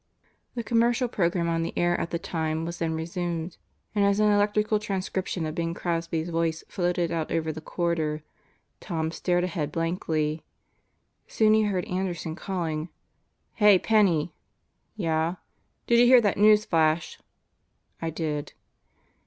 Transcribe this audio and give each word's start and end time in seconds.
The 0.55 0.63
commercial 0.63 1.07
program 1.07 1.47
on 1.47 1.61
the 1.61 1.77
air 1.77 1.95
at 2.01 2.09
the 2.09 2.17
time 2.17 2.65
was 2.65 2.79
then 2.79 2.95
resumed 2.95 3.57
and 3.93 4.03
as 4.03 4.19
an 4.19 4.31
electrical 4.31 4.79
transcription 4.79 5.45
of 5.45 5.53
Bing 5.53 5.75
Crosby's 5.75 6.29
voice 6.29 6.63
floated 6.67 7.11
out 7.11 7.31
over 7.31 7.51
the 7.51 7.61
corridor, 7.61 8.23
Tom 8.79 9.11
stared 9.11 9.43
ahead 9.43 9.71
blankly. 9.71 10.43
Soon 11.27 11.53
he 11.53 11.65
heard 11.65 11.85
Anderson 11.85 12.33
calling. 12.35 12.89
"Hey, 13.53 13.77
Penney!" 13.77 14.33
"Yeah?" 14.95 15.35
"Did 15.85 15.99
you 15.99 16.07
hear 16.07 16.21
that 16.21 16.35
news 16.35 16.65
flash?" 16.65 17.19
"I 18.01 18.09
did." 18.09 18.53